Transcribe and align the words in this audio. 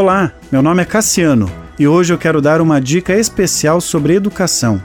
Olá, 0.00 0.30
meu 0.52 0.62
nome 0.62 0.80
é 0.80 0.84
Cassiano 0.84 1.50
e 1.76 1.88
hoje 1.88 2.12
eu 2.12 2.18
quero 2.18 2.40
dar 2.40 2.60
uma 2.60 2.80
dica 2.80 3.16
especial 3.16 3.80
sobre 3.80 4.14
educação. 4.14 4.80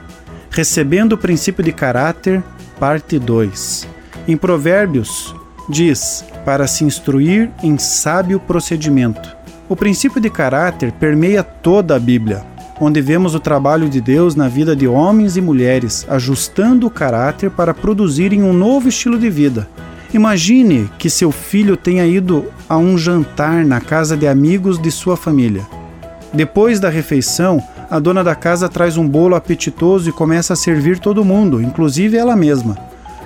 Recebendo 0.50 1.12
o 1.12 1.16
princípio 1.16 1.62
de 1.62 1.70
caráter, 1.70 2.42
parte 2.80 3.16
2. 3.16 3.86
Em 4.26 4.36
Provérbios, 4.36 5.32
diz: 5.70 6.24
para 6.44 6.66
se 6.66 6.82
instruir 6.82 7.48
em 7.62 7.78
sábio 7.78 8.40
procedimento. 8.40 9.36
O 9.68 9.76
princípio 9.76 10.20
de 10.20 10.28
caráter 10.28 10.90
permeia 10.90 11.44
toda 11.44 11.94
a 11.94 12.00
Bíblia, 12.00 12.44
onde 12.80 13.00
vemos 13.00 13.36
o 13.36 13.40
trabalho 13.40 13.88
de 13.88 14.00
Deus 14.00 14.34
na 14.34 14.48
vida 14.48 14.74
de 14.74 14.88
homens 14.88 15.36
e 15.36 15.40
mulheres, 15.40 16.04
ajustando 16.08 16.88
o 16.88 16.90
caráter 16.90 17.52
para 17.52 17.72
produzirem 17.72 18.42
um 18.42 18.52
novo 18.52 18.88
estilo 18.88 19.16
de 19.16 19.30
vida. 19.30 19.68
Imagine 20.14 20.88
que 20.96 21.10
seu 21.10 21.32
filho 21.32 21.76
tenha 21.76 22.06
ido 22.06 22.46
a 22.68 22.78
um 22.78 22.96
jantar 22.96 23.64
na 23.64 23.80
casa 23.80 24.16
de 24.16 24.28
amigos 24.28 24.80
de 24.80 24.88
sua 24.88 25.16
família. 25.16 25.66
Depois 26.32 26.78
da 26.78 26.88
refeição, 26.88 27.60
a 27.90 27.98
dona 27.98 28.22
da 28.22 28.36
casa 28.36 28.68
traz 28.68 28.96
um 28.96 29.08
bolo 29.08 29.34
apetitoso 29.34 30.08
e 30.08 30.12
começa 30.12 30.52
a 30.52 30.56
servir 30.56 31.00
todo 31.00 31.24
mundo, 31.24 31.60
inclusive 31.60 32.16
ela 32.16 32.36
mesma. 32.36 32.78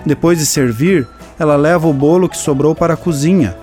Depois 0.07 0.39
de 0.39 0.47
servir, 0.47 1.07
ela 1.39 1.57
leva 1.57 1.87
o 1.87 1.93
bolo 1.93 2.27
que 2.27 2.39
sobrou 2.39 2.75
para 2.75 2.95
a 2.95 2.97
cozinha. 2.97 3.55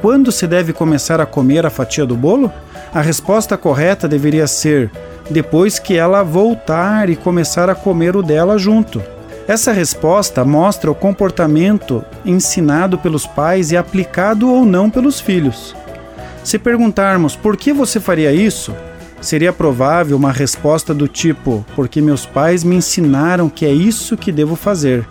Quando 0.00 0.32
se 0.32 0.46
deve 0.46 0.72
começar 0.72 1.20
a 1.20 1.26
comer 1.26 1.66
a 1.66 1.70
fatia 1.70 2.06
do 2.06 2.16
bolo? 2.16 2.50
A 2.94 3.02
resposta 3.02 3.58
correta 3.58 4.08
deveria 4.08 4.46
ser 4.46 4.90
depois 5.28 5.78
que 5.78 5.98
ela 5.98 6.22
voltar 6.22 7.10
e 7.10 7.14
começar 7.14 7.68
a 7.68 7.74
comer 7.74 8.16
o 8.16 8.22
dela 8.22 8.56
junto. 8.56 9.02
Essa 9.50 9.72
resposta 9.72 10.44
mostra 10.44 10.88
o 10.88 10.94
comportamento 10.94 12.04
ensinado 12.24 12.96
pelos 12.96 13.26
pais 13.26 13.72
e 13.72 13.76
aplicado 13.76 14.48
ou 14.48 14.64
não 14.64 14.88
pelos 14.88 15.18
filhos. 15.18 15.74
Se 16.44 16.56
perguntarmos 16.56 17.34
por 17.34 17.56
que 17.56 17.72
você 17.72 17.98
faria 17.98 18.32
isso, 18.32 18.72
Seria 19.20 19.52
provável 19.52 20.16
uma 20.16 20.32
resposta 20.32 20.94
do 20.94 21.06
tipo: 21.06 21.64
porque 21.76 22.00
meus 22.00 22.24
pais 22.24 22.64
me 22.64 22.76
ensinaram 22.76 23.50
que 23.50 23.66
é 23.66 23.72
isso 23.72 24.16
que 24.16 24.32
devo 24.32 24.56
fazer. 24.56 25.06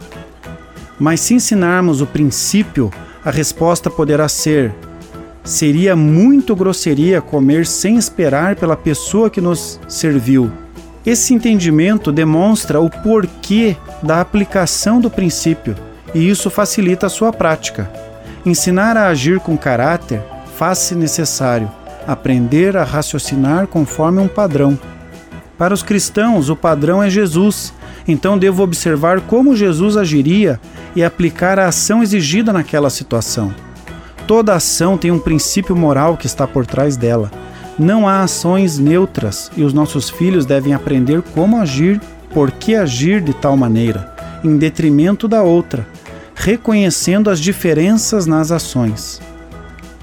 Mas 1.00 1.19
se 1.22 1.35
ensinarmos 1.35 2.02
o 2.02 2.08
princípio, 2.08 2.89
a 3.23 3.30
resposta 3.30 3.88
poderá 3.88 4.28
ser: 4.28 4.73
seria 5.44 5.95
muito 5.95 6.56
grosseria 6.56 7.22
comer 7.22 7.67
sem 7.67 7.97
esperar 7.97 8.56
pela 8.56 8.75
pessoa 8.75 9.30
que 9.30 9.39
nos 9.39 9.80
serviu. 9.88 10.52
Esse 11.09 11.33
entendimento 11.33 12.11
demonstra 12.11 12.79
o 12.79 12.88
porquê 12.88 13.75
da 14.03 14.21
aplicação 14.21 15.02
do 15.02 15.09
princípio 15.09 15.75
e 16.13 16.29
isso 16.29 16.51
facilita 16.51 17.07
a 17.07 17.09
sua 17.09 17.33
prática. 17.33 17.89
Ensinar 18.45 18.95
a 18.95 19.07
agir 19.07 19.39
com 19.39 19.57
caráter 19.57 20.21
faz-se 20.55 20.93
necessário 20.93 21.67
aprender 22.05 22.77
a 22.77 22.83
raciocinar 22.83 23.66
conforme 23.66 24.21
um 24.21 24.27
padrão. 24.27 24.77
Para 25.57 25.73
os 25.73 25.81
cristãos, 25.81 26.47
o 26.47 26.55
padrão 26.55 27.01
é 27.01 27.09
Jesus, 27.09 27.73
então 28.07 28.38
devo 28.38 28.61
observar 28.61 29.19
como 29.21 29.55
Jesus 29.55 29.97
agiria 29.97 30.61
e 30.95 31.03
aplicar 31.03 31.57
a 31.57 31.69
ação 31.69 32.03
exigida 32.03 32.53
naquela 32.53 32.91
situação. 32.91 33.51
Toda 34.27 34.53
ação 34.53 34.95
tem 34.95 35.09
um 35.09 35.17
princípio 35.17 35.75
moral 35.75 36.16
que 36.16 36.27
está 36.27 36.45
por 36.45 36.67
trás 36.67 36.95
dela. 36.95 37.31
Não 37.80 38.08
há 38.09 38.23
ações 38.23 38.77
neutras 38.77 39.49
e 39.55 39.63
os 39.63 39.72
nossos 39.72 40.09
filhos 40.09 40.45
devem 40.45 40.73
aprender 40.73 41.22
como 41.22 41.58
agir, 41.58 42.02
por 42.33 42.52
que 42.52 42.75
agir 42.75 43.22
de 43.22 43.33
tal 43.33 43.55
maneira, 43.55 44.13
em 44.44 44.58
detrimento 44.58 45.30
da 45.30 45.41
outra, 45.41 45.88
reconhecendo 46.35 47.30
as 47.30 47.39
diferenças 47.39 48.25
nas 48.25 48.52
ações. 48.52 49.22